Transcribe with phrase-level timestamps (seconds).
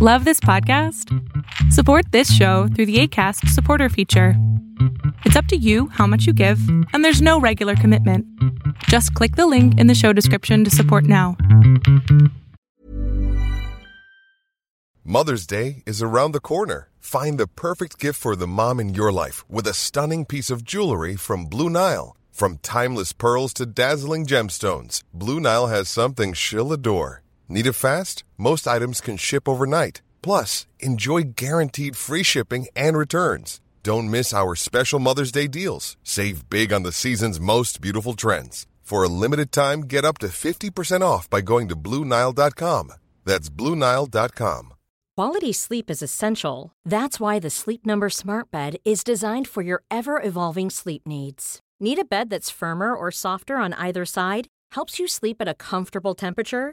[0.00, 1.12] Love this podcast?
[1.72, 4.34] Support this show through the ACAST supporter feature.
[5.24, 6.60] It's up to you how much you give,
[6.92, 8.24] and there's no regular commitment.
[8.84, 11.36] Just click the link in the show description to support now.
[15.02, 16.90] Mother's Day is around the corner.
[17.00, 20.62] Find the perfect gift for the mom in your life with a stunning piece of
[20.62, 22.16] jewelry from Blue Nile.
[22.30, 27.24] From timeless pearls to dazzling gemstones, Blue Nile has something she'll adore.
[27.48, 28.22] Need it fast?
[28.38, 30.00] Most items can ship overnight.
[30.22, 33.60] Plus, enjoy guaranteed free shipping and returns.
[33.82, 35.96] Don't miss our special Mother's Day deals.
[36.04, 38.66] Save big on the season's most beautiful trends.
[38.82, 42.92] For a limited time, get up to 50% off by going to BlueNile.com.
[43.24, 44.74] That's BlueNile.com.
[45.16, 46.72] Quality sleep is essential.
[46.84, 51.58] That's why the Sleep Number Smart Bed is designed for your ever evolving sleep needs.
[51.80, 54.46] Need a bed that's firmer or softer on either side?
[54.72, 56.72] Helps you sleep at a comfortable temperature?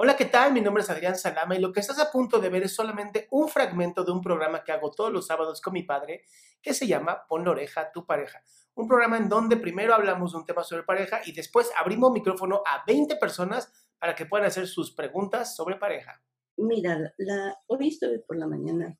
[0.00, 0.52] Hola, ¿qué tal?
[0.52, 3.26] Mi nombre es Adrián Salama y lo que estás a punto de ver es solamente
[3.32, 6.22] un fragmento de un programa que hago todos los sábados con mi padre
[6.62, 8.40] que se llama Pon la oreja a tu pareja.
[8.76, 12.62] Un programa en donde primero hablamos de un tema sobre pareja y después abrimos micrófono
[12.64, 16.22] a 20 personas para que puedan hacer sus preguntas sobre pareja.
[16.58, 18.96] Mira, la, hoy estuve por la mañana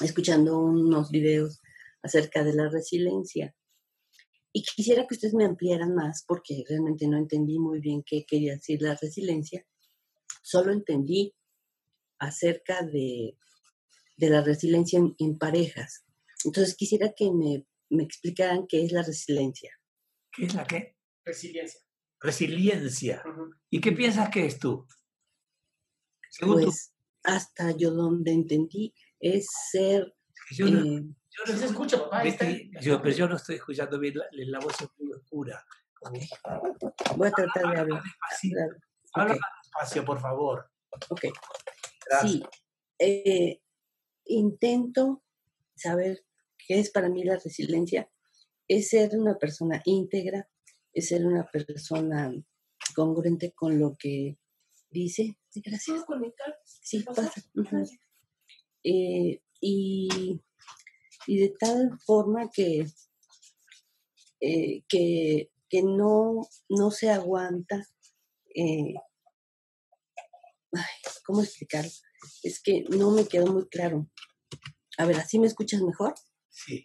[0.00, 1.60] escuchando unos videos
[2.02, 3.54] acerca de la resiliencia
[4.54, 8.54] y quisiera que ustedes me ampliaran más porque realmente no entendí muy bien qué quería
[8.54, 9.66] decir la resiliencia
[10.42, 11.34] solo entendí
[12.18, 13.36] acerca de,
[14.18, 16.04] la resiliencia en, parejas.
[16.44, 17.66] Entonces quisiera que me,
[18.02, 19.72] explicaran qué es la resiliencia.
[20.32, 20.96] ¿Qué es la qué?
[21.24, 21.80] Resiliencia.
[22.20, 23.22] Resiliencia.
[23.70, 24.86] ¿Y qué piensas que es tú?
[26.40, 26.94] pues
[27.24, 30.14] hasta yo donde entendí es ser...
[30.52, 32.22] Yo no, eh, yo no se escucha, papá.
[32.80, 35.64] yo, pero yo no estoy escuchando bien, la, voz es muy oscura.
[37.16, 38.02] Voy a tratar de hablar.
[39.12, 40.70] Habla espacio, por favor.
[41.08, 41.26] Ok.
[42.22, 42.42] Sí.
[42.98, 43.60] Eh,
[44.26, 45.22] intento
[45.74, 46.24] saber
[46.58, 48.10] qué es para mí la resiliencia.
[48.68, 50.48] Es ser una persona íntegra,
[50.92, 52.32] es ser una persona
[52.94, 54.38] congruente con lo que
[54.90, 55.38] dice.
[55.54, 56.04] Gracias.
[56.64, 57.32] Sí, pasa.
[58.84, 60.40] Eh, y,
[61.26, 62.86] de tal forma que,
[64.40, 67.86] eh, que, que no, no se aguanta
[71.24, 71.90] ¿cómo explicarlo?
[72.42, 74.08] Es que no me quedó muy claro.
[74.98, 76.14] A ver, ¿así me escuchas mejor?
[76.48, 76.84] Sí.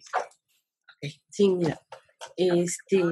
[1.28, 1.80] Sí, mira,
[2.36, 3.02] este,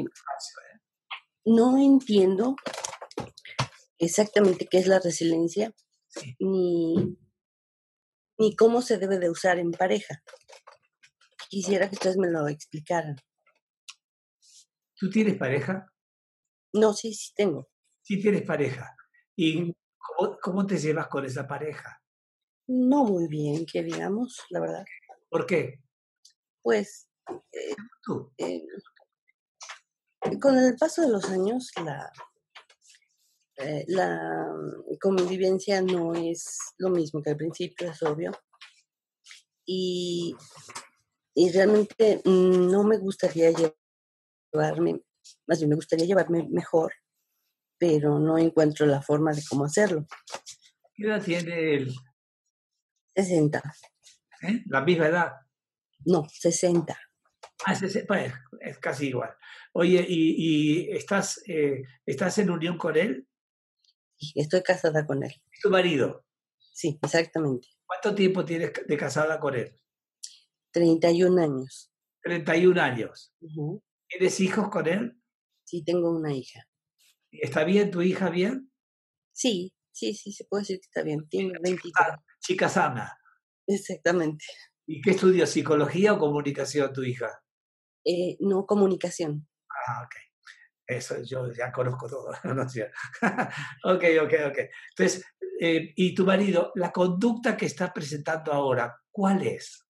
[1.45, 2.57] no entiendo
[3.99, 5.75] exactamente qué es la resiliencia,
[6.39, 7.19] ni,
[8.39, 10.23] ni cómo se debe de usar en pareja.
[11.49, 13.17] Quisiera que ustedes me lo explicaran.
[14.97, 15.93] ¿Tú tienes pareja?
[16.73, 17.69] No, sí, sí tengo.
[18.05, 18.95] Sí tienes pareja.
[19.35, 19.75] ¿Y
[20.43, 22.01] ¿Cómo, te llevas con esa pareja?
[22.69, 24.85] No muy bien, que digamos, la verdad.
[25.31, 25.81] ¿Por qué?
[26.63, 27.09] Pues,
[27.51, 27.75] eh,
[28.39, 28.63] eh,
[30.39, 32.13] con el paso de los años, la,
[33.57, 34.53] eh, la
[35.01, 38.33] convivencia no es lo mismo que al principio, es obvio.
[39.65, 40.37] Y,
[41.35, 45.03] y realmente no me gustaría llevarme,
[45.47, 46.93] más bien me gustaría llevarme mejor
[47.87, 50.07] pero no encuentro la forma de cómo hacerlo.
[50.95, 51.95] ¿Qué edad tiene él?
[53.15, 53.63] 60.
[54.41, 54.63] ¿Eh?
[54.71, 55.33] ¿La misma edad?
[56.07, 56.99] No, 60.
[57.67, 59.37] Ah, pues, es casi igual.
[59.75, 63.29] Oye, ¿y, estás, eh, estás en unión con él?
[64.17, 65.33] Sí, estoy casada con él.
[65.53, 66.25] ¿Es tu marido?
[66.73, 67.69] Sí, exactamente.
[67.85, 69.79] ¿Cuánto tiempo tienes de casada con él?
[70.73, 71.93] 31 años.
[72.23, 73.35] 31 años.
[74.09, 75.21] ¿Tienes hijos con él?
[75.65, 76.67] Sí, tengo una hija.
[77.41, 78.71] ¿Está bien tu hija bien?
[79.33, 81.29] Sí, sí, sí, se puede decir que está bien.
[81.29, 81.93] Tiene 23.
[82.41, 83.19] Chica sana.
[83.67, 84.45] Exactamente.
[84.87, 85.47] ¿Y qué estudia?
[85.47, 87.43] ¿Psicología o comunicación tu hija?
[88.05, 89.49] Eh, no, comunicación.
[89.71, 90.15] Ah, ok.
[90.87, 92.31] Eso yo ya conozco todo.
[93.85, 94.59] ok, ok, ok.
[94.97, 95.25] Entonces,
[95.61, 99.87] eh, ¿y tu marido, la conducta que está presentando ahora, cuál es?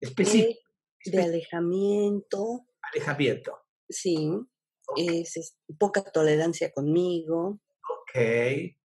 [0.00, 0.60] Específico.
[1.04, 2.66] de alejamiento.
[2.92, 3.58] Alejamiento.
[3.88, 4.46] Sí
[4.96, 7.60] es, poca tolerancia conmigo.
[7.88, 8.76] Ok.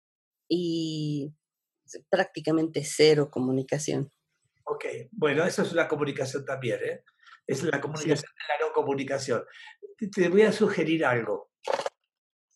[0.50, 1.34] Y
[2.10, 4.12] prácticamente cero comunicación.
[4.64, 7.04] Ok, bueno, eso es una comunicación también, ¿eh?
[7.46, 9.44] Es la comunicación de la no comunicación.
[9.98, 11.52] Te, te voy a sugerir algo.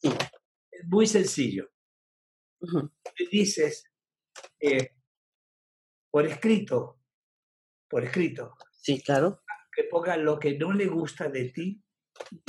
[0.01, 0.09] Sí.
[0.69, 1.69] Es muy sencillo.
[3.31, 3.85] Dices
[4.59, 4.95] eh,
[6.11, 6.99] por escrito,
[7.89, 9.43] por escrito, Sí, claro.
[9.75, 11.81] que ponga lo que no le gusta de ti,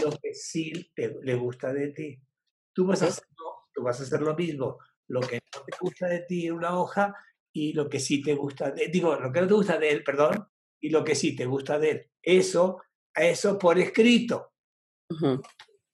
[0.02, 2.18] lo que sí te- le gusta de ti.
[2.72, 5.76] Tú vas, a hacer, lo- tú vas a hacer lo mismo, lo que no te
[5.80, 7.14] gusta de ti en una hoja
[7.52, 10.02] y lo que sí te gusta de digo, lo que no te gusta de él,
[10.02, 10.48] perdón,
[10.80, 12.10] y lo que sí te gusta de él.
[12.22, 12.82] Eso,
[13.14, 14.54] eso por escrito.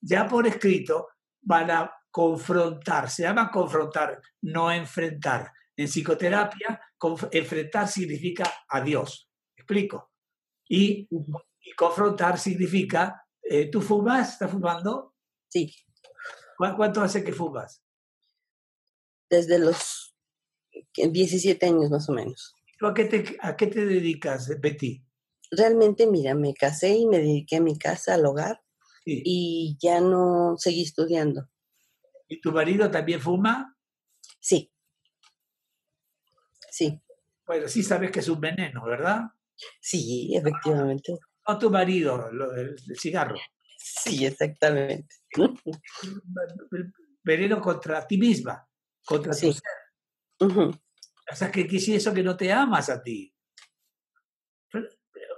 [0.01, 1.09] Ya por escrito
[1.41, 5.51] van a confrontar, se llama confrontar, no enfrentar.
[5.75, 6.81] En psicoterapia,
[7.31, 9.29] enfrentar significa adiós.
[9.55, 10.11] ¿Explico?
[10.69, 11.41] Y Ujú.
[11.61, 14.33] y confrontar significa, eh, ¿tú fumas?
[14.33, 15.15] ¿Estás fumando?
[15.47, 15.75] Sí,
[16.57, 17.81] ¿Cu- ¿Cuánto hace que fumas?
[19.29, 20.15] desde los
[20.95, 22.55] 17 años más o menos.
[22.79, 25.03] ¿Tú a qué te, a qué te dedicas, Betty?
[25.51, 28.61] Realmente, mira, me casé y me dediqué a mi casa, al hogar,
[29.05, 29.21] Sí.
[29.25, 31.47] y ya no seguí estudiando.
[32.27, 33.75] ¿Y tu marido también fuma?
[34.39, 34.71] Sí.
[36.71, 37.01] Sí,
[37.47, 39.21] Bueno, sí sabes que es un veneno, ¿verdad?
[39.81, 41.17] sí, efectivamente.
[41.49, 43.35] No tu marido, lo del el cigarro.
[43.77, 45.15] Sí, exactamente.
[45.31, 45.55] El
[47.23, 48.67] Veneno contra ti misma,
[49.03, 49.53] contra tu Sí.
[49.53, 50.47] ser.
[50.47, 50.61] Ujú.
[51.31, 53.33] O sea, que, si eso que no te amas a ti.
[54.71, 54.87] Pero,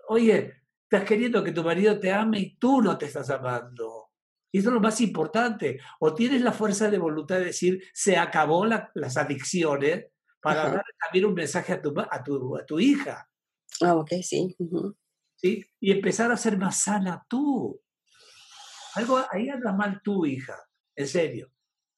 [0.09, 0.53] oye,
[0.83, 4.09] estás queriendo que tu marido te ame y tú no te estás amando.
[4.51, 5.79] Y eso es lo más importante.
[5.99, 10.07] O tienes la fuerza de voluntad de decir, se acabó la- las adicciones,
[10.41, 10.71] para Ajá.
[10.75, 13.29] dar también un mensaje a tu, a tu, a tu hija,
[13.81, 14.53] Ah, ok, sí.
[14.59, 14.95] ujú.
[15.41, 15.65] ¿Sí?
[15.79, 17.81] Y empezar a ser más sana tú.
[18.95, 20.57] Algo, ahí anda mal tu hija,
[20.95, 21.51] en serio.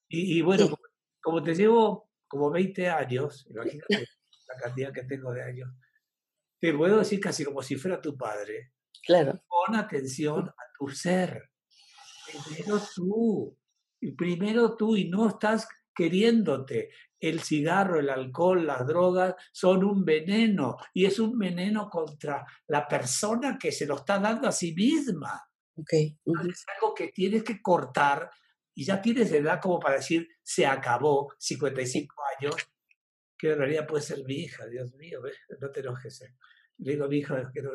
[0.08, 0.70] Y, y bueno, Sí.
[0.70, 0.82] como,
[1.22, 3.86] como te llevo como 20 años, imagínate
[4.48, 5.70] la cantidad que tengo de años,
[6.60, 8.72] te puedo decir casi como si fuera tu padre,
[9.06, 9.42] Claro.
[9.48, 11.50] pon atención a tu ser.
[12.48, 13.58] Primero tú.
[14.16, 16.90] Primero tú y no estás queriéndote.
[17.28, 22.86] El cigarro, el alcohol, las drogas son un veneno y es un veneno contra la
[22.86, 25.42] persona que se lo está dando a sí misma.
[25.76, 25.92] Ok.
[26.24, 26.50] ujú.
[26.50, 28.30] Es algo que tienes que cortar
[28.74, 32.56] y ya tienes edad como para decir, se acabó, 55 años,
[33.38, 35.20] que en realidad puede ser mi hija, Dios mío,
[35.60, 36.20] no te enojes.
[36.22, 36.34] eh.
[36.78, 37.70] Le digo a mi hija que no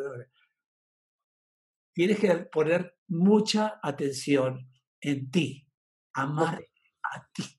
[1.94, 4.70] Tienes que poner mucha atención
[5.02, 5.68] en ti,
[6.14, 6.64] amar
[7.04, 7.59] a ti.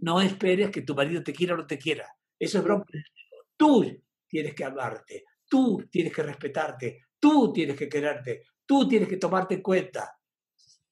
[0.00, 2.06] No esperes que tu marido te quiera o no te quiera.
[2.38, 2.84] Eso es broma.
[3.56, 9.16] Tú tienes que amarte, tú tienes que respetarte, tú tienes que quererte, tú tienes que
[9.16, 10.16] tomarte en cuenta.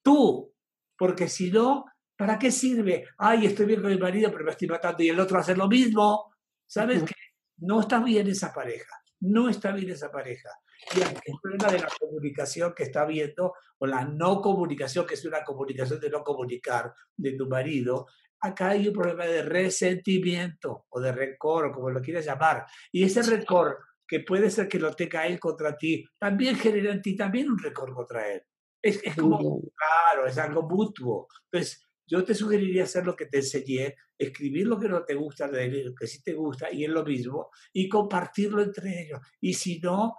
[0.02, 0.52] Tú,
[0.96, 1.84] porque si no,
[2.16, 3.04] ¿para qué sirve?
[3.18, 5.68] Ay, estoy bien con mi marido, pero me estoy matando y el otro hace lo
[5.68, 6.32] mismo.
[6.66, 7.14] ¿Sabes qué?
[7.58, 10.50] No está bien esa pareja, no está bien esa pareja.
[10.94, 15.24] Y el problema de la comunicación que está viendo, o la no comunicación, que es
[15.24, 18.06] una comunicación de no comunicar de tu marido,
[18.40, 22.66] acá hay un problema de resentimiento o de rencor, o como lo quieras llamar.
[22.92, 27.02] Y ese rencor, que puede ser que lo tenga él contra ti, también genera en
[27.02, 28.42] ti también un rencor contra él.
[28.82, 29.38] Es, es como,
[29.74, 31.26] claro, es algo mutuo.
[31.50, 35.48] Entonces, yo te sugeriría hacer lo que te enseñé, escribir lo que no te gusta
[35.48, 39.20] de él, lo que sí te gusta, y es lo mismo, y compartirlo entre ellos.
[39.40, 40.14] Y si no,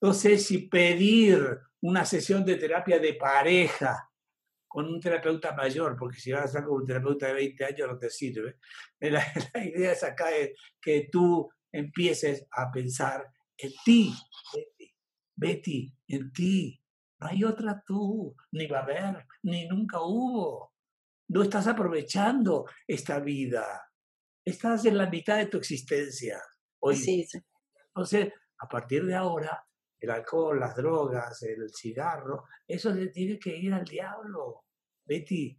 [0.00, 4.08] no sé si pedir una sesión de terapia de pareja
[4.72, 7.88] con un terapeuta mayor, porque si vas a estar con un terapeuta de 20 años
[7.88, 8.56] no te sirve.
[9.00, 14.14] La, la idea es acá es que tú empieces a pensar en ti,
[14.54, 14.94] Betty,
[15.36, 16.80] Betty, en ti.
[17.20, 20.72] No hay otra tú, ni va a haber, ni nunca hubo.
[21.28, 23.90] No estás aprovechando esta vida.
[24.42, 26.40] Estás en la mitad de tu existencia.
[26.80, 27.38] Hoy Sí, sí.
[27.88, 29.64] entonces, a partir de ahora,
[30.02, 34.64] el alcohol, las drogas, el cigarro, eso le tiene que ir al diablo,
[35.04, 35.56] Betty.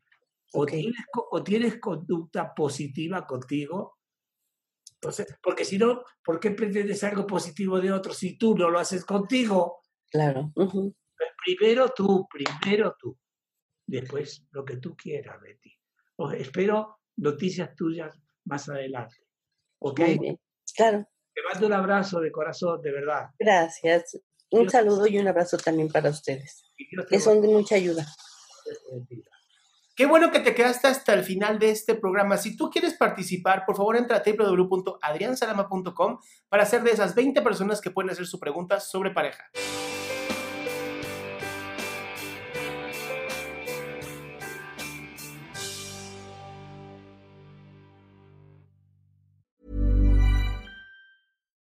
[0.55, 0.93] O, tienes,
[1.31, 3.97] o tienes conducta positiva contigo.
[4.95, 8.79] Entonces, porque si no, ¿por qué pretendes algo positivo de otro si tú no lo
[8.79, 9.79] haces contigo?
[10.11, 10.51] Claro.
[10.53, 10.69] Pues
[11.43, 13.17] primero tú, primero tú.
[13.87, 15.73] Después lo que tú quieras, Betty.
[16.37, 19.15] Espero noticias tuyas más adelante.
[19.79, 19.99] ¿Ok?
[20.01, 20.39] Muy bien.
[20.75, 21.07] Claro.
[21.33, 23.29] Te mando un abrazo de corazón, de verdad.
[23.39, 24.19] Gracias.
[24.53, 26.63] Un saludo y un abrazo también para ustedes,
[27.09, 28.05] que son de mucha ayuda.
[29.95, 32.37] Qué bueno que te quedaste hasta el final de este programa.
[32.37, 36.19] Si tú quieres participar, por favor entra a www.adriansalama.com
[36.49, 39.49] para ser de esas 20 personas que pueden hacer su pregunta sobre pareja.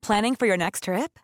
[0.03, 1.24] Planning for your next trip?